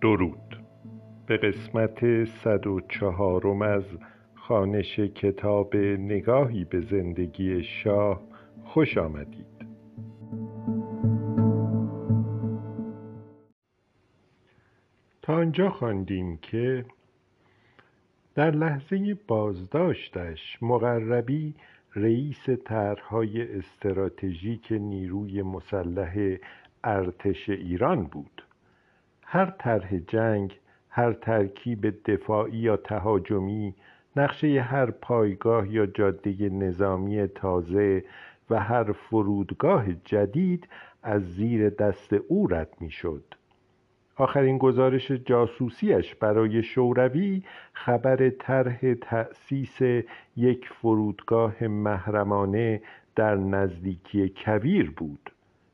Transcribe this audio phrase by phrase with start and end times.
[0.00, 0.62] درود
[1.26, 3.84] به قسمت صد و چهارم از
[4.34, 8.20] خوانش کتاب نگاهی به زندگی شاه
[8.64, 9.46] خوش آمدید.
[15.22, 16.84] تا آنجا خواندیم که
[18.34, 21.54] در لحظه بازداشتش مقربی
[21.94, 26.36] رئیس طرحهای استراتژیک نیروی مسلح
[26.84, 28.42] ارتش ایران بود.
[29.32, 30.58] هر طرح جنگ
[30.88, 33.74] هر ترکیب دفاعی یا تهاجمی
[34.16, 38.04] نقشه هر پایگاه یا جاده نظامی تازه
[38.50, 40.68] و هر فرودگاه جدید
[41.02, 43.24] از زیر دست او رد می‌شد.
[44.16, 47.42] آخرین گزارش جاسوسیش برای شوروی
[47.72, 49.78] خبر طرح تأسیس
[50.36, 52.82] یک فرودگاه محرمانه
[53.16, 55.30] در نزدیکی کویر بود.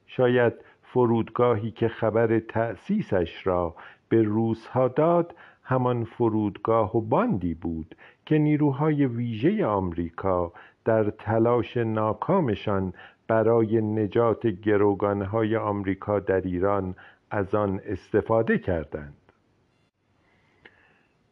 [0.06, 0.52] شاید
[0.92, 3.74] فرودگاهی که خبر تأسیسش را
[4.08, 7.94] به روسها داد همان فرودگاه و باندی بود
[8.26, 10.52] که نیروهای ویژه آمریکا
[10.84, 12.92] در تلاش ناکامشان
[13.28, 16.94] برای نجات گروگانهای آمریکا در ایران
[17.30, 19.16] از آن استفاده کردند.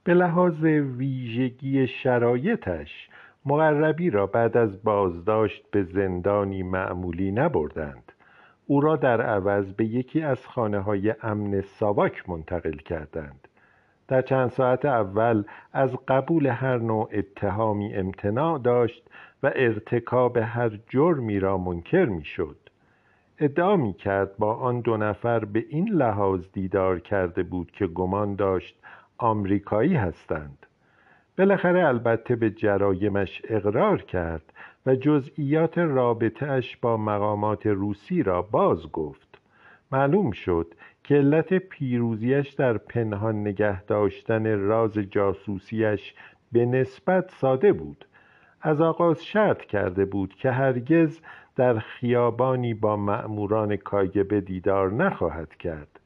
[0.05, 3.09] به لحاظ ویژگی شرایطش
[3.47, 8.13] مقربی را بعد از بازداشت به زندانی معمولی نبردند.
[8.67, 13.49] او را در عوض به یکی از خانه های امن ساواک منتقل کردند.
[14.09, 19.09] در چند ساعت اول از قبول هر نوع اتهامی امتناع داشت
[19.43, 22.57] و ارتکاب هر جرمی را منکر می‌شد.
[23.39, 28.35] ادعا می کرد با آن دو نفر به این لحاظ دیدار کرده بود که گمان
[28.35, 28.79] داشت
[29.19, 30.67] آمریکایی هستند.
[31.39, 34.53] بالاخره البته به جرایمش اقرار کرد
[34.87, 39.39] و جزئیات رابطهاش با مقامات روسی را باز گفت.
[39.93, 46.15] معلوم شد که علت پیروزیش در پنهان نگه داشتن راز جاسوسیش
[46.53, 48.05] به نسبت ساده بود.
[48.61, 51.21] از آغاز شرط کرده بود که هرگز
[51.57, 56.01] در خیابانی با مأموران کاگبه دیدار نخواهد کرد.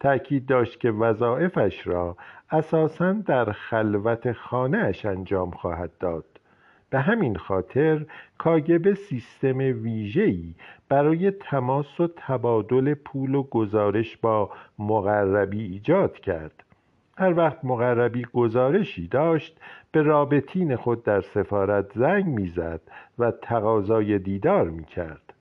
[0.00, 2.16] تأکید داشت که وظایفش را
[2.50, 6.33] اساسا در خلوت خانهاش انجام خواهد داد.
[6.94, 8.06] به همین خاطر
[8.38, 10.54] کاگبه سیستم ویژه‌ای
[10.88, 16.64] برای تماس و تبادل پول و گزارش با مقربی ایجاد کرد.
[17.18, 19.60] هر وقت مقربی گزارشی داشت
[19.92, 22.80] به رابطین خود در سفارت زنگ می‌زد
[23.18, 25.32] و تقاضای دیدار می‌کرد.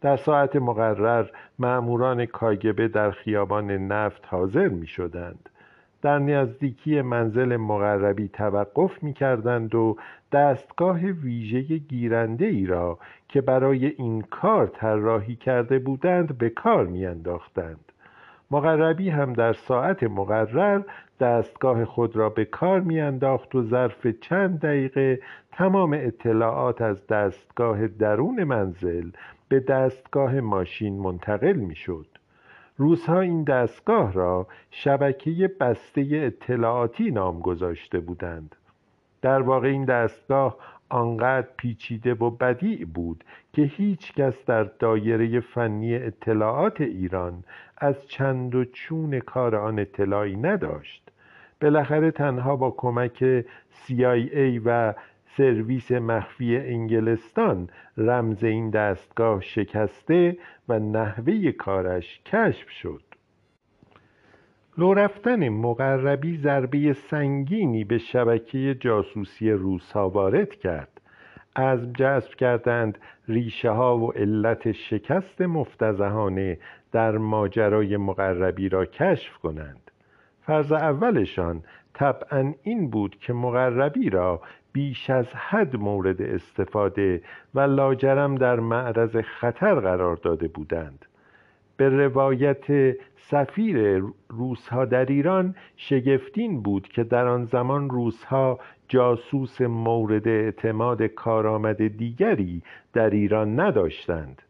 [0.00, 1.26] در ساعت مقرر
[1.58, 5.48] مأموران کاگبه در خیابان نفت حاضر می شدند
[6.02, 9.96] در نزدیکی منزل مقربی توقف می کردند و
[10.32, 17.06] دستگاه ویژه گیرنده ای را که برای این کار طراحی کرده بودند به کار می
[17.06, 17.92] انداختند.
[18.50, 20.82] مقربی هم در ساعت مقرر
[21.20, 25.20] دستگاه خود را به کار میانداخت و ظرف چند دقیقه
[25.52, 29.10] تمام اطلاعات از دستگاه درون منزل
[29.48, 32.06] به دستگاه ماشین منتقل می‌شد
[32.76, 38.54] روزها این دستگاه را شبکه بسته اطلاعاتی نام گذاشته بودند
[39.22, 40.56] در واقع این دستگاه
[40.88, 47.44] آنقدر پیچیده و بدیع بود که هیچ کس در دایره فنی اطلاعات ایران
[47.78, 51.10] از چند و چون کار آن اطلاعی نداشت.
[51.60, 53.44] بالاخره تنها با کمک
[53.86, 54.94] CIA و
[55.36, 60.36] سرویس مخفی انگلستان رمز این دستگاه شکسته
[60.68, 63.07] و نحوه کارش کشف شد.
[64.78, 71.00] لو رفتن مقربی ضربه سنگینی به شبکه جاسوسی روسها وارد کرد.
[71.56, 76.58] از جذب کردند ریشه ها و علت شکست مفتزهانه
[76.92, 79.90] در ماجرای مقربی را کشف کنند.
[80.46, 81.62] فرض اولشان
[81.94, 84.40] طبعا این بود که مقربی را
[84.72, 87.22] بیش از حد مورد استفاده
[87.54, 91.04] و لاجرم در معرض خطر قرار داده بودند.
[91.78, 98.58] به روایت سفیر روسها در ایران شگفتین بود که در آن زمان روسها
[98.88, 104.42] جاسوس مورد اعتماد کارآمد دیگری در ایران نداشتند.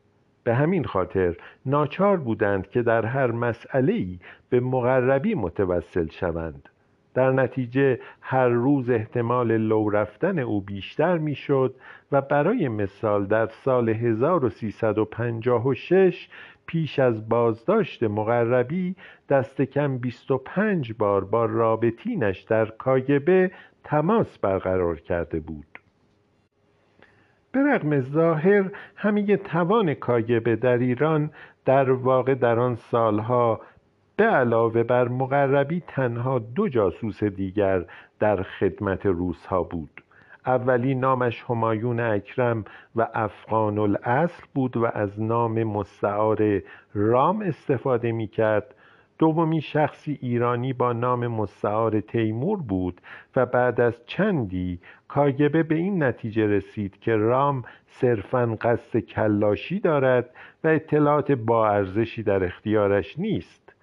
[0.44, 1.36] به همین خاطر
[1.66, 4.06] ناچار بودند که در هر مسئله
[4.50, 6.68] به مقربی متوسل شوند.
[7.14, 11.74] در نتیجه هر روز احتمال لو رفتن او بیشتر می‌شد
[12.12, 16.28] و برای مثال در سال 1356
[16.68, 18.96] پیش از بازداشت مقربی
[19.28, 23.50] دست کم 25 بار با رابطینش در کاگبه
[23.84, 25.66] تماس برقرار کرده بود.
[27.52, 31.30] به رغم ظاهر همه توان کاگبه در ایران
[31.64, 33.60] در واقع در آن سالها
[34.16, 37.84] به علاوه بر مقربی تنها دو جاسوس دیگر
[38.18, 40.02] در خدمت روسها بود.
[40.48, 42.64] اولی نامش همایون اکرم
[42.96, 46.62] و افغان الاصل بود و از نام مستعار
[46.94, 48.74] رام استفاده می کرد
[49.18, 53.00] دومی شخصی ایرانی با نام مستعار تیمور بود
[53.36, 60.30] و بعد از چندی کاگبه به این نتیجه رسید که رام صرفا قصد کلاشی دارد
[60.64, 63.74] و اطلاعات با ارزشی در اختیارش نیست.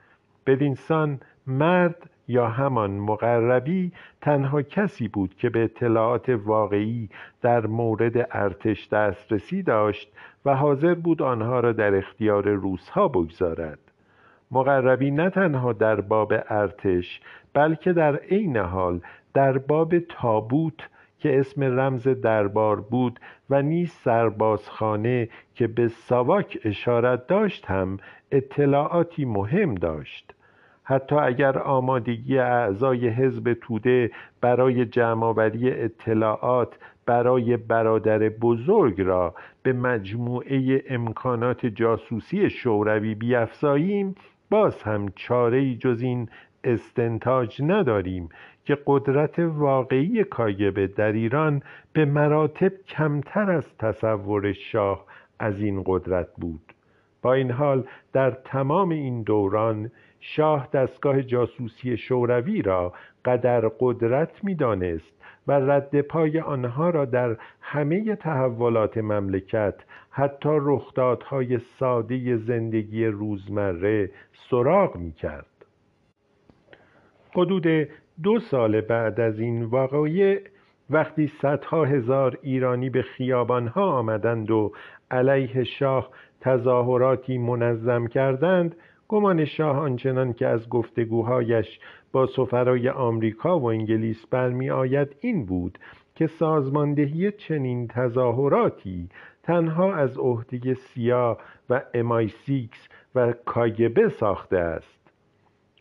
[0.45, 3.91] بدینسان مرد یا همان مقربی
[4.21, 7.09] تنها کسی بود که به اطلاعات واقعی
[7.41, 10.11] در مورد ارتش دسترسی داشت
[10.45, 13.79] و حاضر بود آنها را در اختیار روسها بگذارد.
[14.51, 17.21] مقربی نه تنها در باب ارتش
[17.53, 18.99] بلکه در عین حال
[19.33, 20.89] در باب تابوت
[21.19, 23.19] که اسم رمز دربار بود
[23.49, 27.97] و نیز سربازخانه که به ساواک اشارت داشت هم
[28.31, 30.34] اطلاعاتی مهم داشت.
[30.87, 34.11] حتی اگر آمادگی اعضای حزب توده
[34.41, 44.15] برای جمعآوری اطلاعات برای برادر بزرگ را به مجموعه امکانات جاسوسی شوروی بیافزاییم
[44.49, 46.29] باز هم چاره جز این
[46.63, 48.29] استنتاج نداریم
[48.65, 51.61] که قدرت واقعی کاگبه در ایران
[51.93, 55.05] به مراتب کمتر از تصور شاه
[55.39, 56.73] از این قدرت بود.
[57.21, 57.83] با این حال
[58.13, 59.91] در تمام این دوران
[60.27, 62.93] شاه دستگاه جاسوسی شوروی را
[63.25, 65.13] قدر قدرت می‌دانست
[65.47, 69.75] و رد پای آنها را در همه تحولات مملکت
[70.09, 74.11] حتی رخدادهای ساده زندگی روزمره
[74.49, 75.45] سراغ می کرد.
[77.31, 77.87] حدود
[78.23, 80.41] دو سال بعد از این واقعه
[80.89, 84.71] وقتی صدها هزار ایرانی به خیابانها آمدند و
[85.11, 86.09] علیه شاه
[86.41, 88.75] تظاهراتی منظم کردند
[89.07, 91.79] گمان شاه آنچنان که از گفتگوهایش
[92.11, 95.79] با سفرای آمریکا و انگلیس برمی آید این بود
[96.15, 99.09] که سازماندهی چنین تظاهراتی
[99.43, 101.37] تنها از عهده سیا
[101.69, 104.99] و امای سیکس و کاگبه ساخته است.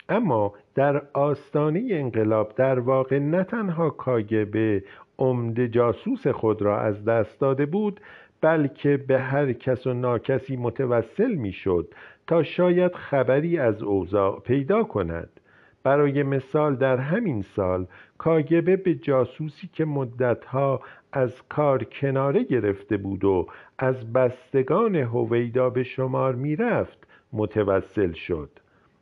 [0.08, 4.84] اما در آستانه انقلاب در واقع نه تنها کاگبه
[5.18, 8.00] عمده جاسوس خود را از دست داده بود
[8.40, 11.94] بلکه به هر کس و ناکسی متوسل می‌شد
[12.26, 15.40] تا شاید خبری از اوضاع پیدا کند.
[15.82, 17.86] برای مثال در همین سال
[18.18, 20.80] کاگبه به جاسوسی که مدتها
[21.12, 23.46] از کار کناره گرفته بود و
[23.78, 28.50] از بستگان هویدا به شمار می‌رفت متوسل شد.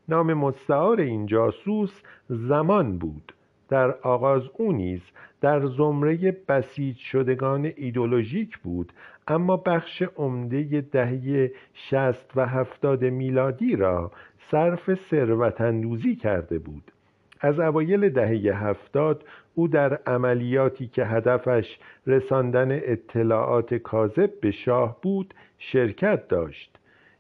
[0.09, 3.33] نام مستعار این جاسوس زمان بود.
[3.69, 5.01] در آغاز او نیز
[5.41, 8.93] در زمره بسیج شدگان ایدولوژیک بود
[9.29, 14.13] اما بخش عمده دهه شست و هفتاد میلادی را
[14.51, 15.61] صرف ثروت
[16.23, 16.93] کرده بود.
[17.41, 19.25] از اوایل دهه هفتاد
[19.55, 26.79] او در عملیاتی که هدفش رساندن اطلاعات کاذب به شاه بود شرکت داشت.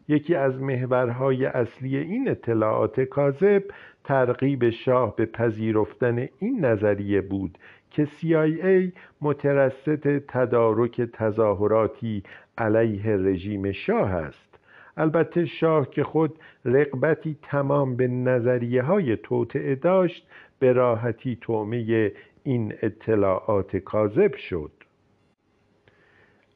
[0.08, 3.62] یکی از محورهای اصلی این اطلاعات کاذب
[4.04, 7.58] ترغیب شاه به پذیرفتن این نظریه بود
[7.92, 12.22] که CIA مترصد تدارک تظاهراتی
[12.58, 14.58] علیه رژیم شاه است.
[14.96, 20.28] البته شاه که خود رقبتی تمام به نظریه های توطعه داشت
[20.58, 22.12] به راحتی تومه
[22.44, 24.70] این اطلاعات کاذب شد.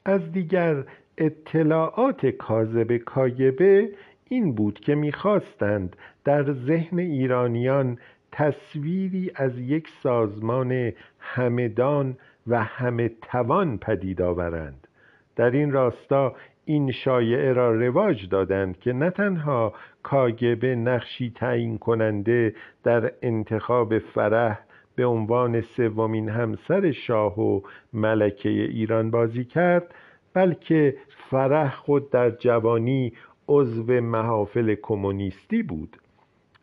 [0.05, 0.85] از دیگر
[1.19, 3.89] اطلاعات کاذب کاگبه
[4.29, 7.99] این بود که می‌خواستند در ذهن ایرانیان
[8.33, 12.17] تصویری از یک سازمان همدان
[12.47, 14.89] و همه توان پدید آورند.
[15.37, 22.55] در این راستا این شایعه را رواج دادند که نه تنها کاگبه نقشی تعیین کننده
[22.85, 24.59] در انتخاب فرح
[24.97, 27.61] به عنوان سومین همسر شاه و
[27.93, 29.95] ملکه ایران بازی کرد
[30.35, 30.97] بلکه
[31.31, 33.13] فرح خود در جوانی
[33.49, 35.97] عضو محافل کمونیستی بود.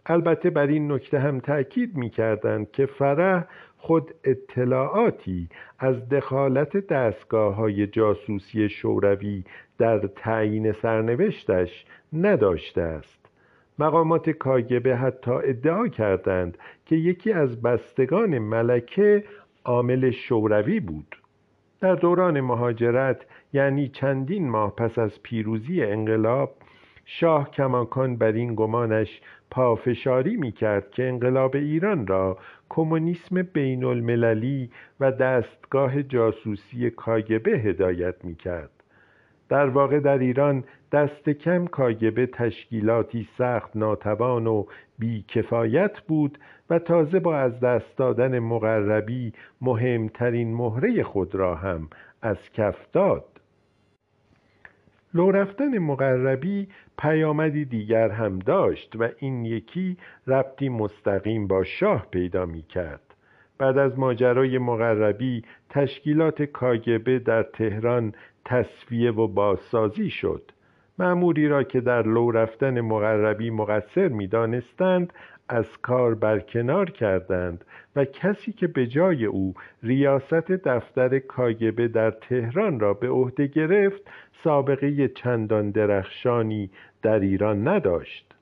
[0.06, 3.46] البته بر این نکته هم تأکید می کردند که فرح
[3.78, 9.44] خود اطلاعاتی از دخالت دستگاه های جاسوسی شوروی
[9.78, 13.30] در تعیین سرنوشتش نداشته است.
[13.80, 19.24] مقامات کاگبه حتی ادعا کردند که یکی از بستگان ملکه
[19.66, 21.16] عامل شوروی بود.
[21.82, 26.56] در دوران مهاجرت یعنی چندین ماه پس از پیروزی انقلاب
[27.06, 29.22] شاه کماکان بر این گمانش
[29.54, 32.38] پافشاری می کرد که انقلاب ایران را
[32.70, 34.70] کمونیسم بین المللی
[35.00, 38.70] و دستگاه جاسوسی کاگبه هدایت می کرد
[39.50, 44.66] در واقع در ایران دست کم کاگبه تشکیلاتی سخت ناتوان و
[45.00, 46.38] بیکفایت بود
[46.70, 51.88] و تازه با از دست دادن مقربی مهمترین مهره خود را هم
[52.22, 53.33] از کف داد.
[55.14, 56.68] لو رفتن مقربی
[56.98, 63.14] پیامدی دیگر هم داشت و این یکی ربطی مستقیم با شاه پیدا می کرد
[63.58, 68.14] بعد از ماجرای مقربی تشکیلات کاگبه در تهران
[68.46, 70.52] تصفیه و بازسازی شد.
[71.00, 75.14] معموری را که در لو رفتن مقربی مقصر می دانستند
[75.54, 82.80] از کار برکنار کردند و کسی که به جای او ریاست دفتر کاگبه در تهران
[82.80, 84.02] را به عهده گرفت
[84.44, 86.70] سابقه چندان درخشانی
[87.02, 88.36] در ایران نداشت.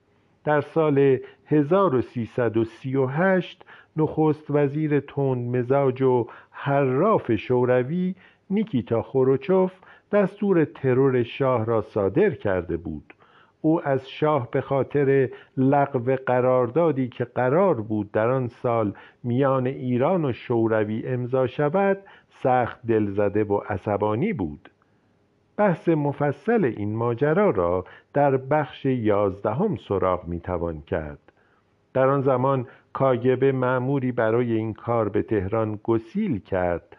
[0.43, 3.65] در سال 1338
[3.97, 8.15] نخست وزیر تند مزاج و حراف شوروی
[8.49, 9.71] نیکیتا خروچوف
[10.11, 13.13] دستور ترور شاه را صادر کرده بود.
[13.61, 20.25] او از شاه به خاطر لغو قراردادی که قرار بود در آن سال میان ایران
[20.25, 21.97] و شوروی امضا شود
[22.29, 24.69] سخت دلزده و عصبانی بود.
[25.57, 31.31] بحث مفصل این ماجرا را در بخش یازدهم سراغ می‌توان کرد.
[31.93, 36.97] در آن زمان کاگبه معموری برای این کار به تهران گسیل کرد.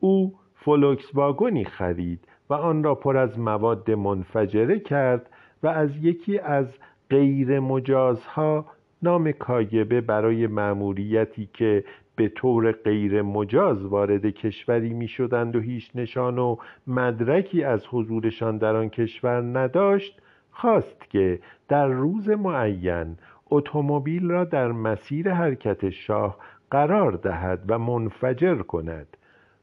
[0.00, 5.30] او فولکس واگونی خرید و آن را پر از مواد منفجره کرد
[5.62, 6.66] و از یکی از
[7.10, 8.66] غیر مجازها
[9.02, 11.84] نام کاگبه برای مأموریتی که
[12.16, 18.58] به طور غیر مجاز وارد کشوری می شدند و هیچ نشان و مدرکی از حضورشان
[18.58, 21.38] در آن کشور نداشت خواست که
[21.68, 23.16] در روز معین
[23.50, 26.38] اتومبیل را در مسیر حرکت شاه
[26.70, 29.16] قرار دهد و منفجر کند.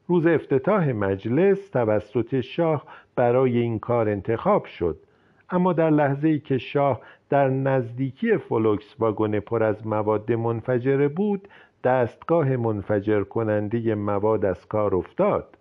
[0.08, 2.84] روز افتتاح مجلس توسط شاه
[3.16, 4.96] برای این کار انتخاب شد.
[5.50, 11.48] اما در لحظه ای که شاه در نزدیکی فولکس واگن پر از مواد منفجره بود
[11.84, 15.56] دستگاه منفجر کننده مواد از کار افتاد.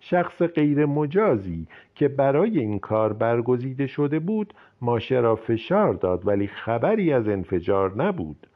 [0.00, 6.46] شخص غیر مجازی که برای این کار برگزیده شده بود ماشه را فشار داد ولی
[6.46, 8.46] خبری از انفجار نبود.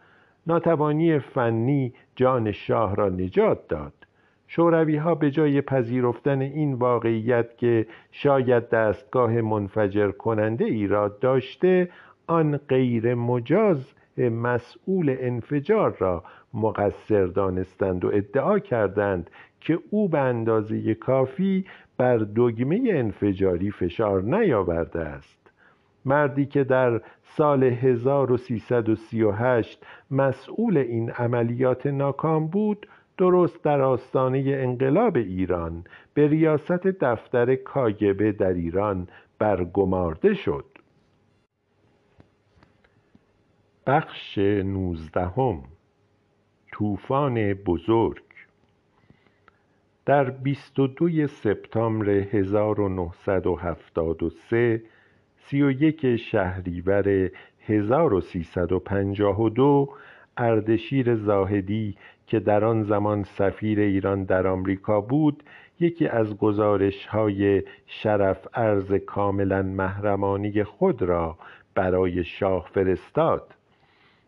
[0.46, 3.99] ناتوانی فنی جان شاه را نجات داد.
[4.52, 11.88] شوروی ها به جای پذیرفتن این واقعیت که شاید دستگاه منفجر کننده ایراد داشته
[12.26, 19.30] آن غیر مجاز مسئول انفجار را مقصر دانستند و ادعا کردند
[19.60, 21.64] که او به اندازه کافی
[21.96, 25.50] بر دگمه انفجاری فشار نیاورده است.
[26.04, 32.86] مردی که در سال 1338 مسئول این عملیات ناکام بود
[33.20, 35.84] درست در آستانه انقلاب ایران
[36.14, 39.08] به ریاست دفتر کاگبه در ایران
[39.38, 40.64] برگمارده شد.
[43.86, 45.62] بخش نوزدهم.
[46.72, 48.22] طوفان بزرگ.
[50.06, 54.82] در 22 سپتامبر 1973
[55.36, 57.30] 31 شهریور
[57.66, 59.88] 1352
[60.36, 61.96] اردشیر زاهدی
[62.30, 65.42] که در آن زمان سفیر ایران در آمریکا بود
[65.80, 71.38] یکی از گزارش های شرف ارز کاملا محرمانی خود را
[71.74, 73.54] برای شاه فرستاد.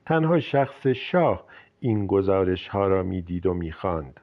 [0.06, 1.44] تنها شخص شاه
[1.80, 4.20] این گزارش ها را می‌دید و می‌خواند.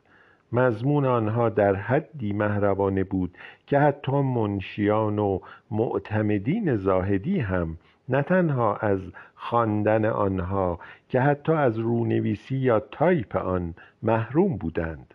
[0.52, 5.40] مضمون آنها در حدی محرمانه بود که حتی منشیان و
[5.72, 7.78] معتمدین زاهدی هم
[8.10, 9.00] نه تنها از
[9.36, 13.74] خواندن آنها که حتی از رونویسی یا تایپ آن
[14.04, 15.14] محروم بودند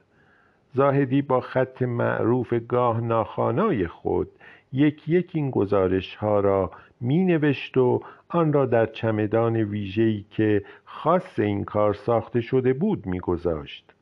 [0.73, 4.29] زاهدی با خط معروف گاه ناخانای خود
[4.73, 6.71] یک یک این گزارش ها را
[7.01, 13.07] می نوشت و آن را در چمدان ویژه‌ای که خاص این کار ساخته شده بود
[13.07, 13.93] می گذاشت.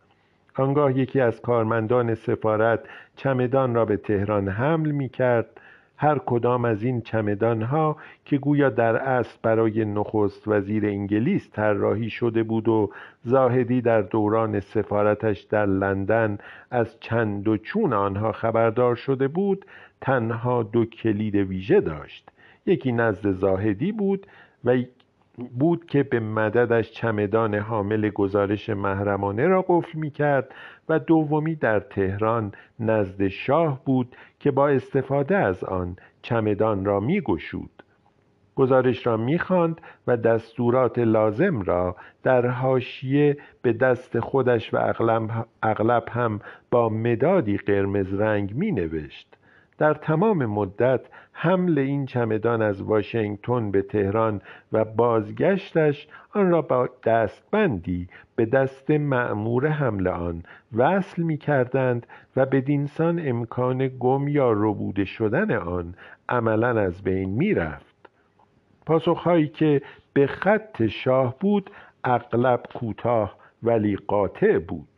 [0.56, 2.80] آنگاه یکی از کارمندان سفارت
[3.16, 5.60] چمدان را به تهران حمل می کرد
[6.02, 12.10] هر کدام از این چمدان ها که گویا در اصل برای نخست وزیر انگلیس طراحی
[12.10, 12.90] شده بود و
[13.24, 16.38] زاهدی در دوران سفارتش در لندن
[16.70, 19.64] از چند و چون آنها خبردار شده بود
[20.00, 22.28] تنها دو کلید ویژه داشت.
[22.66, 24.26] یکی نزد زاهدی بود
[24.64, 24.76] و
[25.58, 30.54] بود که به مددش چمدان حامل گزارش محرمانه را قفل می کرد
[30.88, 37.20] و دومی در تهران نزد شاه بود که با استفاده از آن چمدان را می
[37.20, 37.82] گشود.
[38.54, 44.94] گزارش را می‌خواند و دستورات لازم را در حاشیه به دست خودش و
[45.62, 49.36] اغلب هم با مدادی قرمز رنگ می نوشت
[49.78, 51.00] در تمام مدت
[51.32, 54.40] حمل این چمدان از واشنگتن به تهران
[54.72, 60.42] و بازگشتش آن را با دستبندی به دست مأمور حمل آن
[60.76, 65.94] وصل می کردند و بدینسان امکان گم یا ربوده شدن آن
[66.28, 68.08] عملا از بین می رفت
[68.86, 71.70] پاسخهایی که به خط شاه بود
[72.04, 74.88] اغلب کوتاه ولی قاطع بود.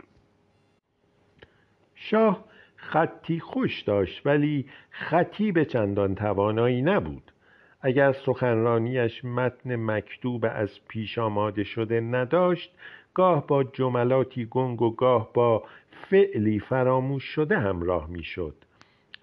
[1.94, 2.44] شاه
[2.90, 7.32] خطی خوش داشت ولی خطی به چندان توانایی نبود.
[7.80, 12.74] اگر سخنرانیش متن مکتوب از پیش آماده شده نداشت
[13.14, 15.64] گاه با جملاتی گنگ و گاه با
[16.10, 18.54] فعلی فراموش شده همراه می‌شد.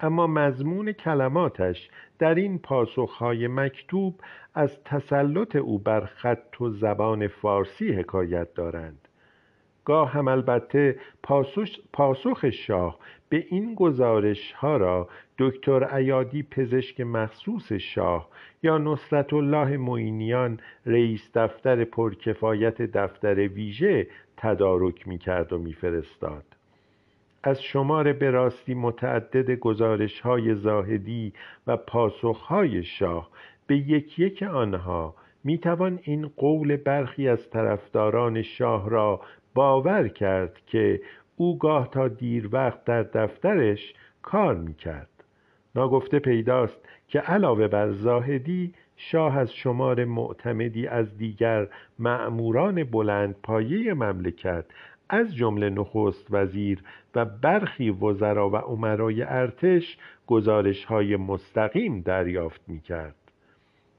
[0.00, 1.88] اما مضمون کلماتش
[2.18, 4.20] در این پاسخهای مکتوب
[4.54, 9.01] از تسلط او بر خط و زبان فارسی حکایت دارند.
[9.84, 10.96] گاه هم البته
[11.92, 12.98] پاسخ شاه
[13.28, 15.08] به این گزارش ها را
[15.38, 18.28] دکتر عیادی پزشک مخصوص شاه
[18.62, 26.44] یا نصرت الله معینیان رئیس دفتر پرکفایت دفتر ویژه تدارک می کرد و میفرستاد.
[27.42, 31.32] از شمار به راستی متعدد گزارش های زاهدی
[31.66, 33.30] و پاسخ های شاه
[33.66, 39.20] به یک یک آنها می توان این قول برخی از طرفداران شاه را
[39.54, 41.00] باور کرد که
[41.36, 45.08] او گاه تا دیر وقت در دفترش کار می‌کرد
[45.74, 51.68] ناگفته پیداست که علاوه بر زاهدی شاه از شمار معتمدی از دیگر
[51.98, 54.64] معموران بلند پایه مملکت
[55.08, 56.82] از جمله نخست وزیر
[57.14, 63.21] و برخی وزرا و عمرای ارتش گزارش های مستقیم دریافت می کرد.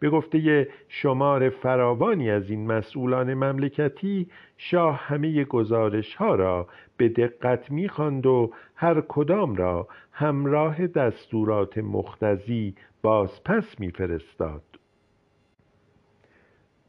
[0.03, 6.67] به گفته شمار فراوانی از این مسئولان مملکتی شاه همه گزارش ها را
[6.98, 14.63] به دقت می‌خواند و هر کدام را همراه دستورات مختزی بازپس میفرستاد.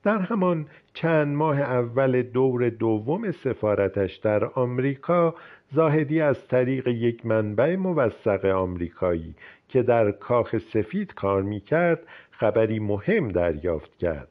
[0.02, 5.34] در همان چند ماه اول دور دوم سفارتش در آمریکا
[5.73, 9.34] زاهدی از طریق یک منبع موثق آمریکایی
[9.69, 12.06] که در کاخ سفید کار می‌کرد
[12.38, 14.28] خبری مهم دریافت کرد.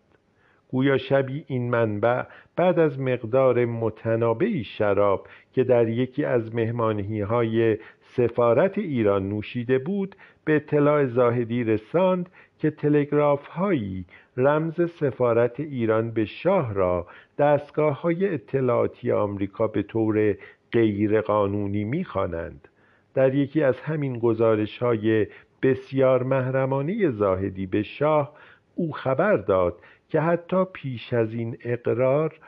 [0.73, 2.23] گویا شبی این منبع
[2.55, 10.15] بعد از مقدار متنابعی شراب که در یکی از مهمانهی های سفارت ایران نوشیده بود
[10.45, 14.05] به اطلاع زاهدی رساند که تلگراف هایی
[14.37, 20.35] رمز سفارت ایران به شاه را دستگاه های اطلاعاتی آمریکا به طور
[20.71, 22.67] غیر قانونی می‌خوانند.
[23.13, 25.27] در یکی از همین گزارش های
[25.63, 28.33] بسیار محرمانه زاهدی به شاه
[28.75, 32.39] او خبر داد که حتی پیش از این اقرار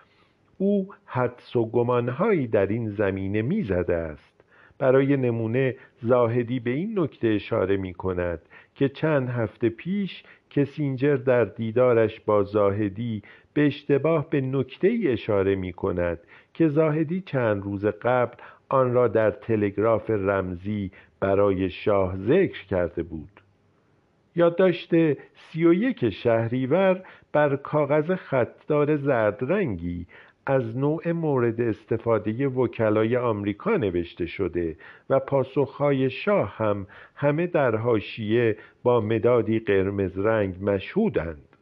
[0.58, 4.36] او حدس و گمانهایی در این زمینه می‌زده است.
[4.78, 8.42] برای نمونه زاهدی به این نکته اشاره می کند
[8.76, 13.22] که چند هفته پیش کسینجر در دیدارش با زاهدی
[13.54, 16.20] به اشتباه به نکته ای اشاره می کند
[16.54, 18.36] که زاهدی چند روز قبل
[18.70, 20.92] آن را در تلگراف رمزی
[21.26, 23.42] برای شاه ذکر کرده بود.
[24.36, 24.90] یادداشت
[25.34, 30.08] سی و یک شهریور بر کاغذ خطدار زرد رنگی
[30.46, 34.78] از نوع مورد استفاده وکلای آمریکا نوشته شده
[35.10, 41.58] و پاسخهای شاه هم همه در حاشیه با مدادی قرمز رنگ مشهودند.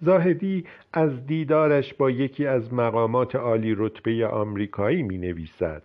[0.00, 5.82] زاهدی از دیدارش با یکی از مقامات عالی رتبه آمریکایی می نویسد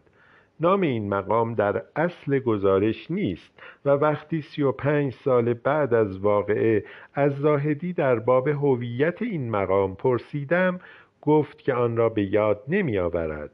[0.60, 6.20] نام این مقام در اصل گزارش نیست و وقتی سی و پنج سال بعد از
[6.20, 10.80] واقعه از زاهدی در باب هویت این مقام پرسیدم
[11.22, 13.52] گفت که آن را به یاد نمی آورد.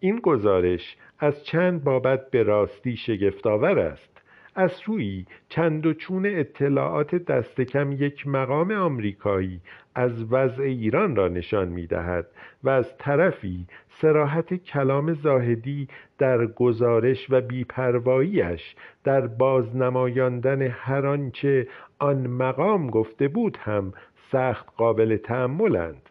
[0.00, 4.15] این گزارش از چند بابت به راستی شگفتآور است
[4.56, 9.60] از سوی چند و چون اطلاعات دست کم یک مقام آمریکایی
[9.94, 12.26] از وضع ایران را نشان می دهد
[12.64, 15.88] و از طرفی سراحت کلام زاهدی
[16.18, 23.92] در گزارش و بیپرواییش در بازنمایاندن هر آنچه آن مقام گفته بود هم
[24.32, 26.10] سخت قابل تأملند.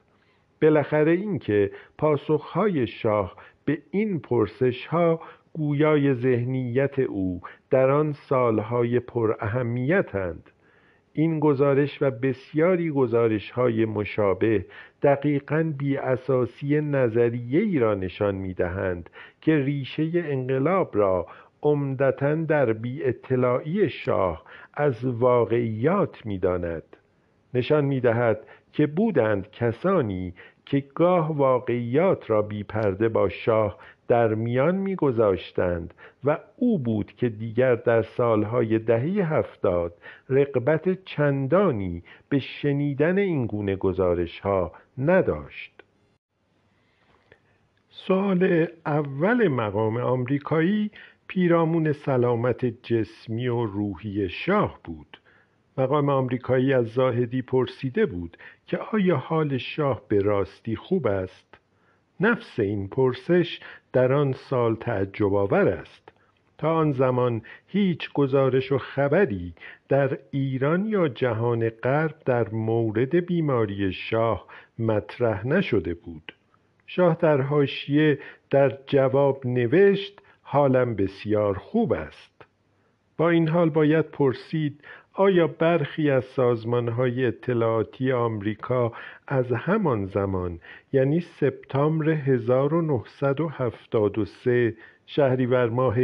[0.61, 5.21] بالاخره اینکه پاسخهای شاه به این پرسش ها
[5.57, 10.49] گویای ذهنیت او در آن سالهای پر اهمیتند
[11.13, 14.65] این گزارش و بسیاری گزارش های مشابه
[15.01, 19.09] دقیقا بی اساسی نظریه ای را نشان می دهند
[19.41, 21.27] که ریشه انقلاب را
[21.63, 26.97] عمدتا در بی اطلاعی شاه از واقعیات می داند.
[27.53, 30.33] نشان می‌دهد که بودند کسانی
[30.65, 37.29] که گاه واقعیات را بی پرده با شاه در میان میگذاشتند و او بود که
[37.29, 39.93] دیگر در سالهای دهه هفتاد
[40.29, 45.83] رقبت چندانی به شنیدن این گونه گزارش ها نداشت.
[47.89, 50.91] سال اول مقام آمریکایی
[51.27, 55.17] پیرامون سلامت جسمی و روحی شاه بود.
[55.77, 58.37] مقام آمریکایی از زاهدی پرسیده بود
[58.67, 61.54] که آیا حال شاه به راستی خوب است؟
[62.19, 63.59] نفس این پرسش
[63.93, 66.11] در آن سال تعجب آور است.
[66.57, 69.53] تا آن زمان هیچ گزارش و خبری
[69.89, 74.47] در ایران یا جهان غرب در مورد بیماری شاه
[74.79, 76.33] مطرح نشده بود.
[76.87, 82.45] شاه در حاشیه در جواب نوشت حالم بسیار خوب است.
[83.17, 84.83] با این حال باید پرسید
[85.17, 88.91] آیا برخی از سازمانهای اطلاعاتی آمریکا
[89.27, 90.59] از همان زمان
[90.93, 94.73] یعنی سپتامبر 1973
[95.05, 95.95] شهریور ماه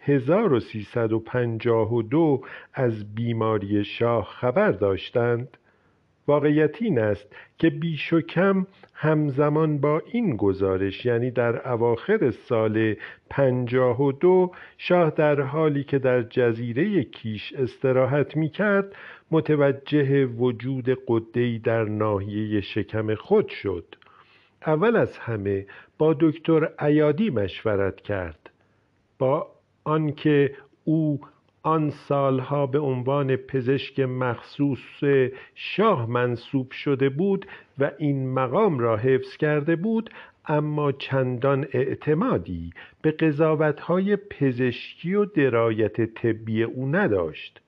[0.00, 2.40] 1352
[2.74, 5.58] از بیماری شاه خبر داشتند؟
[6.28, 12.94] واقعیت این است که بیش و کم همزمان با این گزارش یعنی در اواخر سال
[13.30, 18.94] پنجاه و دو شاه در حالی که در جزیره کیش استراحت می کرد
[19.30, 23.94] متوجه وجود قدهی در ناحیه شکم خود شد.
[24.66, 25.66] اول از همه
[25.98, 28.50] با دکتر ایادی مشورت کرد.
[29.18, 29.46] با
[29.84, 31.20] آنکه او
[31.68, 35.04] آن سالها به عنوان پزشک مخصوص
[35.54, 37.46] شاه منصوب شده بود
[37.78, 40.10] و این مقام را حفظ کرده بود
[40.46, 42.70] اما چندان اعتمادی
[43.02, 47.60] به قضاوتهای پزشکی و درایت طبی او نداشت.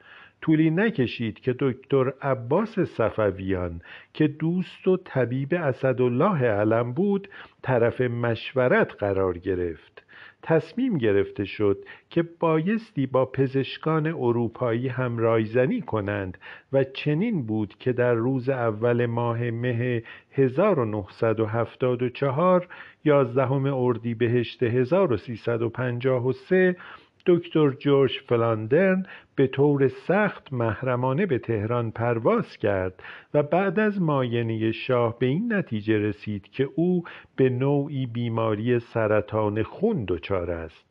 [0.43, 3.81] طولی نکشید که دکتر عباس صفویان
[4.15, 7.29] که دوست و طبیب اسدالله علم بود
[7.63, 10.03] طرف مشورت قرار گرفت.
[10.43, 16.39] تصمیم گرفته شد که بایستی با پزشکان اروپایی هم رایزنی کنند
[16.73, 22.69] و چنین بود که در روز اول ماه مه 1974
[23.05, 26.77] یازدهم اردیبهشت 1353
[27.27, 29.07] دکتر جورج فلاندرن
[29.41, 33.03] به طور سخت محرمانه به تهران پرواز کرد
[33.35, 37.05] و بعد از ماینه شاه به این نتیجه رسید که او
[37.37, 40.90] به نوعی بیماری سرطان خون دچار است.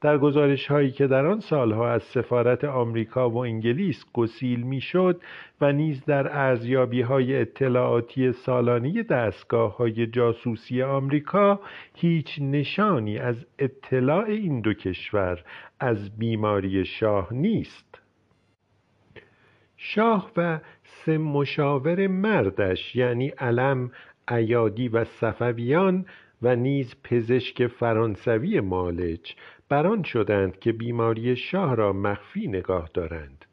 [0.00, 5.20] در گزارش هایی که در آن سالها از سفارت آمریکا و انگلیس گسیل می‌شد
[5.60, 11.60] و نیز در ارزیابی های اطلاعاتی سالانی دستگاه های جاسوسی آمریکا
[11.94, 15.44] هیچ نشانی از اطلاع این دو کشور
[15.80, 18.00] از بیماری شاه نیست.
[19.76, 23.90] شاه و سه مشاور مردش یعنی علم
[24.30, 26.06] ایادی و صفویان
[26.42, 29.34] و نیز پزشک فرانسوی مالج
[29.68, 33.44] بران شدند که بیماری شاه را مخفی نگاه دارند.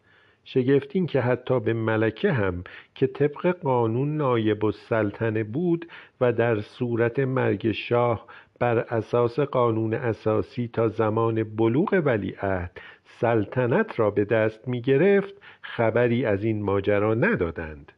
[0.46, 2.64] شگفت این که حتی به ملکه هم
[2.96, 5.88] که طبق قانون نایب السلطنه بود
[6.22, 8.28] و در صورت مرگ شاه
[8.60, 12.72] بر اساس قانون اساسی تا زمان بلوغ ولیعهد
[13.04, 17.92] سلطنت را به دست می گرفت خبری از این ماجرا ندادند.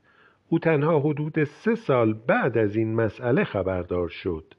[0.49, 4.53] او تنها حدود سه سال بعد از این مسئله خبردار شد.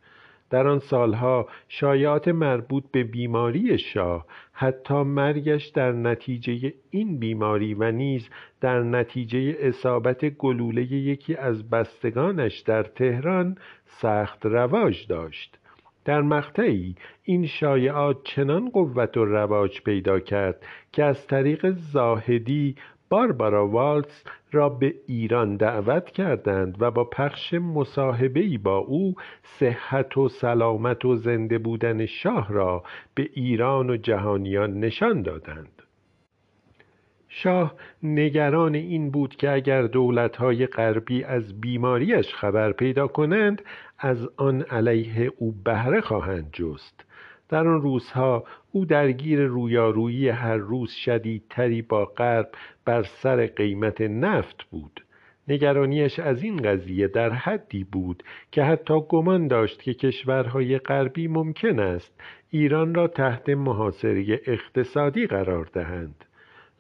[0.51, 7.91] در آن سالها شایعات مربوط به بیماری شاه حتی مرگش در نتیجه این بیماری و
[7.91, 8.29] نیز
[8.61, 15.59] در نتیجه اصابت گلوله یکی از بستگانش در تهران سخت رواج داشت.
[16.05, 22.77] در مقطعی این شایعات چنان قوت و رواج پیدا کرد که از طریق زاهدی
[23.09, 30.29] باربارا والتز را به ایران دعوت کردند و با پخش مصاحبهای با او صحت و
[30.29, 35.83] سلامت و زنده بودن شاه را به ایران و جهانیان نشان دادند.
[37.29, 43.63] شاه نگران این بود که اگر دولتهای غربی از بیماریش خبر پیدا کنند
[43.99, 47.06] از آن علیه او بهره خواهند جست.
[47.49, 52.49] در آن روزها او درگیر رویارویی هر روز شدیدتری با غرب
[52.85, 55.01] بر سر قیمت نفت بود.
[55.49, 61.81] نگرانیش از این قضیه در حدی بود که حتی گمان داشت که کشورهای غربی ممکن
[61.81, 66.25] است ایران را تحت محاصره اقتصادی قرار دهند.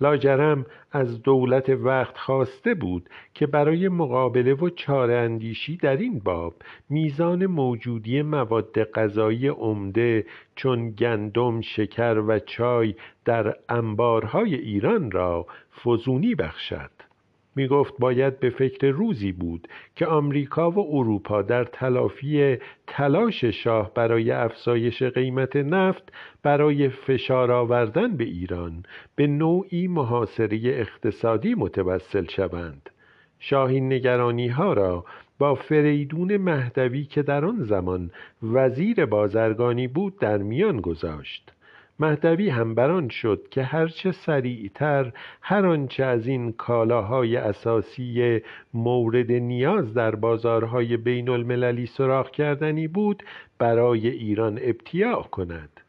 [0.00, 6.54] لاجرم از دولت وقت خواسته بود که برای مقابله و چاره اندیشی در این باب
[6.90, 15.46] میزان موجودی مواد غذایی عمده چون گندم، شکر و چای در انبارهای ایران را
[15.84, 16.95] فزونی بخشد.
[17.56, 23.94] می گفت باید به فکر روزی بود که آمریکا و اروپا در تلافی تلاش شاه
[23.94, 28.82] برای افزایش قیمت نفت برای فشار آوردن به ایران
[29.16, 32.90] به نوعی محاصره اقتصادی متوسل شوند.
[33.38, 35.04] شاه این نگرانی ها را
[35.38, 38.10] با فریدون مهدوی که در آن زمان
[38.42, 41.52] وزیر بازرگانی بود در میان گذاشت.
[41.98, 48.40] مهدوی هم بران شد که هرچه سریعتر هر آنچه از این کالاهای اساسی
[48.74, 53.22] مورد نیاز در بازارهای بین المللی سراغ کردنی بود
[53.58, 55.80] برای ایران ابتیاع کند.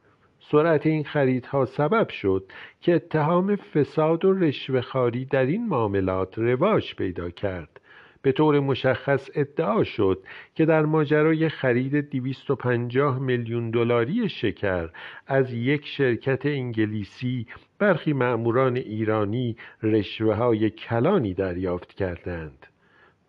[0.52, 2.43] سرعت این خریدها سبب شد
[2.82, 7.80] که اتهام فساد و رشوهخواری در این معاملات رواج پیدا کرد.
[8.21, 10.23] به طور مشخص ادعا شد
[10.56, 14.89] که در ماجرای خرید 250 میلیون دلاری شکر
[15.27, 17.47] از یک شرکت انگلیسی
[17.80, 22.67] برخی مأموران ایرانی رشوه های کلانی دریافت کردند.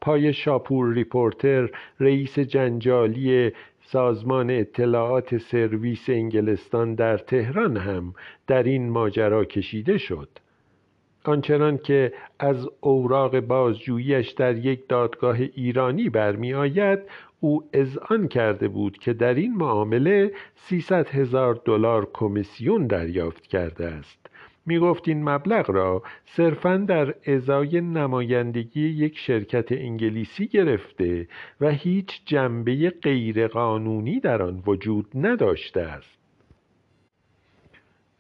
[0.01, 1.71] پای شاپور ریپورتر
[2.01, 8.15] رئیس جنجالی سازمان اطلاعات سرویس انگلستان در تهران هم
[8.47, 10.29] در این ماجرا کشیده شد.
[11.25, 16.99] آنچنان که از اوراق بازجوییش در یک دادگاه ایرانی برمی آید
[17.41, 24.29] او اذعان کرده بود که در این معامله 300 هزار دلار کمیسیون دریافت کرده است.
[24.67, 31.29] می گفت این مبلغ را صرفا در ازای نمایندگی یک شرکت انگلیسی گرفته
[31.61, 36.18] و هیچ جنبه غیرقانونی در آن وجود نداشته است.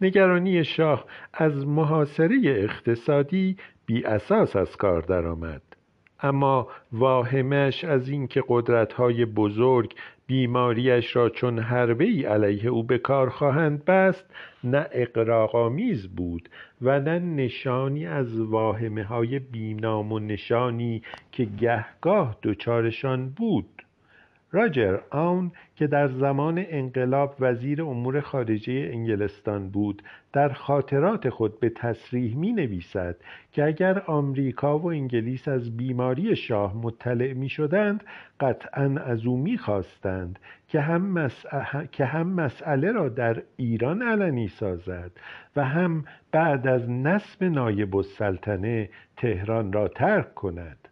[0.00, 3.56] نگرانی شاه از محاصره اقتصادی
[3.86, 5.62] بی اساس از کار درآمد.
[6.20, 9.94] اما واهمش از اینکه قدرت‌های بزرگ
[10.26, 14.24] بیماریش را چون حربه ای علیه او به کار خواهند بست
[14.64, 16.48] نه اقراقآمیز بود
[16.82, 23.77] و نه نشانی از واهمه های بینام و نشانی که گهگاه دچارشان بود.
[24.52, 31.68] راجر آون که در زمان انقلاب وزیر امور خارجه انگلستان بود در خاطرات خود به
[31.68, 33.16] تصریح می نویسد
[33.52, 38.04] که اگر آمریکا و انگلیس از بیماری شاه مطلع می شدند
[38.40, 41.30] قطعا از او می خواستند که هم,
[41.92, 45.10] که هم مسئله را در ایران علنی سازد
[45.56, 50.87] و هم بعد از نصب نایب السلطنه تهران را ترک کند.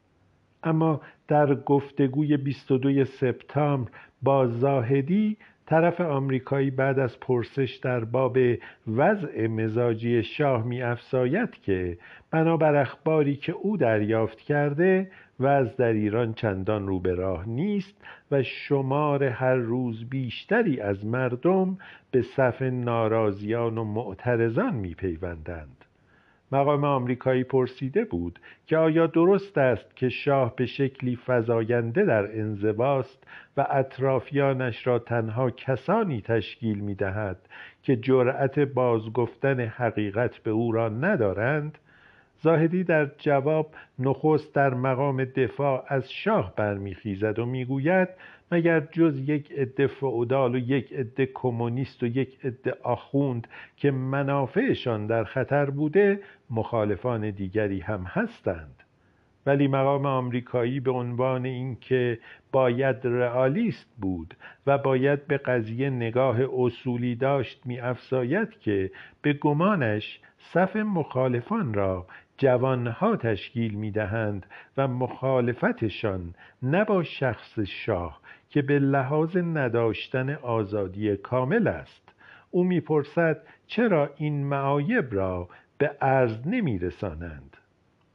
[0.67, 3.91] اما در گفتگوی 22 سپتامبر
[4.23, 8.39] با زاهدی طرف آمریکایی بعد از پرسش در باب
[8.87, 11.99] وضع مزاجی شاه می افزاید که
[12.31, 17.95] بنابر اخباری که او دریافت کرده وضع در ایران چندان رو به راه نیست
[18.31, 21.79] و شمار هر روز بیشتری از مردم
[22.11, 25.86] به صف ناراضیان و معترضان می پیوندند.
[26.53, 33.25] مقام آمریکایی پرسیده بود که آیا درست است که شاه به شکلی فزاینده در انزواست
[33.57, 37.39] و اطرافیانش را تنها کسانی تشکیل می دهد
[37.83, 41.79] که جرأت بازگفتن حقیقت به او را ندارند؟
[42.43, 48.09] زاهدی در جواب نخست در مقام دفاع از شاه برمیخیزد و می‌گوید
[48.53, 55.07] مگر جز یک عده فئودال و یک عده کمونیست و یک عده آخوند که منافعشان
[55.07, 58.83] در خطر بوده مخالفان دیگری هم هستند؟
[59.47, 62.19] ولی مقام آمریکایی به عنوان اینکه
[62.53, 64.35] باید رئالیست بود
[64.67, 67.81] و باید به قضیه نگاه اصولی داشت می
[68.61, 68.91] که
[69.23, 72.07] به گمانش صف مخالفان را
[72.39, 74.47] جوانها تشکیل می دهند
[74.77, 78.21] و مخالفتشان نه با شخص شاه
[78.51, 82.13] که به لحاظ نداشتن آزادی کامل است
[82.51, 87.57] او می‌پرسد چرا این معایب را به عرض نمی رسانند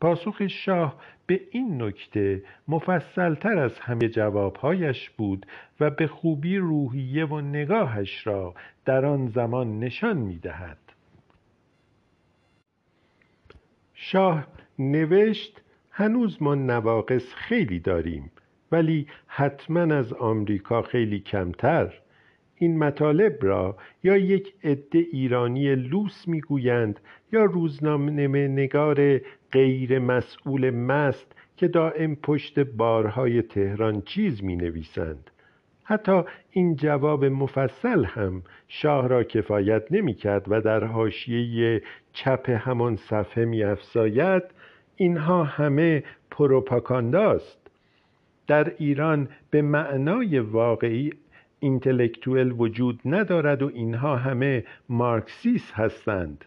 [0.01, 0.95] پاسخ شاه
[1.27, 5.45] به این نکته مفصلتر از همه جوابهایش بود
[5.79, 8.53] و به خوبی روحیه و نگاهش را
[8.85, 10.77] در آن زمان نشان می دهد.
[14.03, 14.47] شاه
[14.79, 15.61] نوشت
[15.91, 18.31] هنوز ما نواقص خیلی داریم
[18.71, 21.93] ولی حتما از آمریکا خیلی کمتر.
[22.55, 26.99] این مطالب را یا یک عده ایرانی لوس می‌گویند
[27.31, 29.17] یا روزنامه نگار
[29.51, 35.31] غیر مسئول مست که دائم پشت بارهای تهران چیز می نویسند
[35.83, 41.81] حتی این جواب مفصل هم شاه را کفایت نمی کرد و در حاشیه
[42.13, 44.43] چپ همان صفحه می افزاید
[44.95, 47.57] اینها همه پروپاکانداست.
[48.47, 51.13] در ایران به معنای واقعی
[51.59, 56.45] اینتلکتوئل وجود ندارد و اینها همه مارکسیس هستند.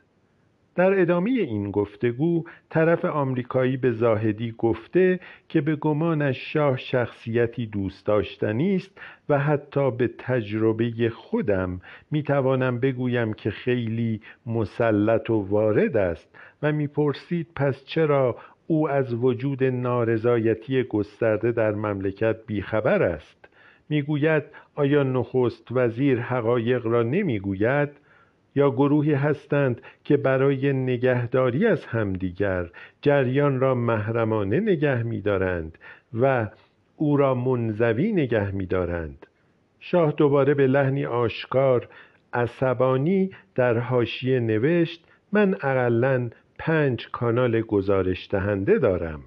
[0.75, 8.07] در ادامه این گفتگو طرف آمریکایی به زاهدی گفته که به گمانش شاه شخصیتی دوست
[8.07, 16.37] داشتنی است و حتی به تجربه خودم می‌توانم بگویم که خیلی مسلط و وارد است
[16.63, 23.49] و می‌پرسید پس چرا او از وجود نارضایتی گسترده در مملکت بیخبر است؟
[23.89, 24.43] می‌گوید
[24.75, 27.89] آیا نخست وزیر حقایق را نمی‌گوید؟
[28.55, 32.71] یا گروهی هستند که برای نگهداری از همدیگر
[33.03, 35.79] جریان را محرمانه نگه می‌دارند
[36.15, 36.49] و
[36.97, 39.27] او را منزوی نگه می‌دارند.
[39.81, 41.89] شاه دوباره به لحنی آشکار
[42.33, 49.21] عصبانی در حاشیه نوشت من اقلا پنج کانال گزارش دهنده دارم.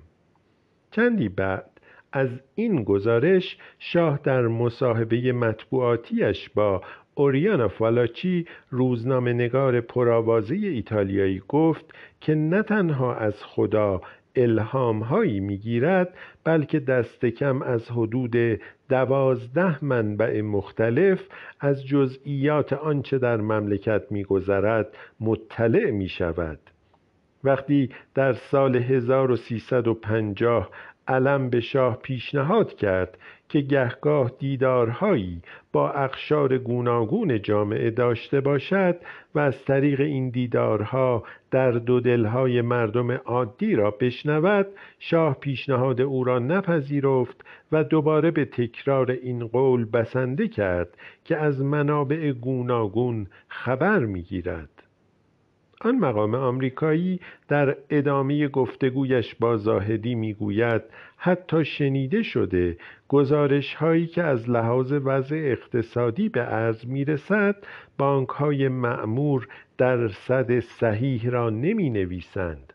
[0.91, 1.69] چندی بعد
[2.13, 6.81] از این گزارش شاه در مصاحبه مطبوعاتیش با
[7.17, 11.85] اوریانا فالاچی روزنامه نگار پرآوازه ایتالیایی گفت
[12.21, 14.01] که نه تنها از خدا
[14.35, 21.21] الهام هایی می‌گیرد بلکه دست کم از حدود دوازده منبع مختلف
[21.59, 24.87] از جزئیات آنچه در مملکت میگذرد
[25.19, 26.59] مطلع می شود
[27.43, 30.69] وقتی در سال 1350
[31.07, 33.17] علم به شاه پیشنهاد کرد
[33.49, 38.95] که گهگاه دیدارهایی با اقشار گوناگون جامعه داشته باشد
[39.35, 44.67] و از طریق این دیدارها در دو دلهای مردم عادی را بشنود
[44.99, 51.63] شاه پیشنهاد او را نپذیرفت و دوباره به تکرار این قول بسنده کرد که از
[51.63, 54.69] منابع گوناگون خبر می‌گیرد.
[55.81, 60.81] آن مقام آمریکایی در ادامه گفتگویش با زاهدی می‌گوید
[61.17, 62.77] حتی شنیده شده
[63.07, 67.55] گزارش هایی که از لحاظ وضع اقتصادی به عرض می رسد
[67.97, 72.73] بانک های معمور درصد صحیح را نمی نویسند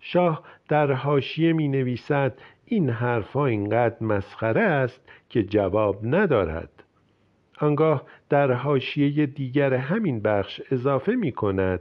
[0.00, 6.70] شاه در حاشیه می نویسد این حرفها اینقدر مسخره است که جواب ندارد.
[7.58, 11.80] آنگاه در حاشیه دیگر همین بخش اضافه می کند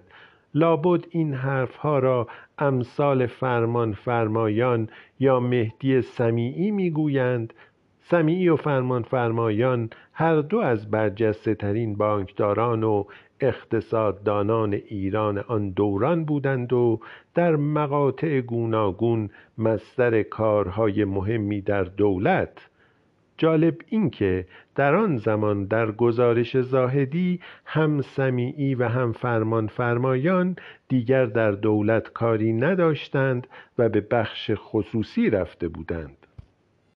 [0.54, 7.54] لابد این حرفها را امثال فرمان فرمایان یا مهدی سمیعی می‌گویند.
[8.00, 13.04] سمیعی و فرمان فرمایان هر دو از برجسته ترین بانکداران و
[13.40, 17.00] اقتصاددانان ایران آن دوران بودند و
[17.36, 22.71] در مقاطع گوناگون مصدر کارهای مهمی در دولت
[23.42, 30.56] جالب این که در آن زمان در گزارش زاهدی هم سمیعی و هم فرمان فرمایان
[30.88, 36.21] دیگر در دولت کاری نداشتند و به بخش خصوصی رفته بودند.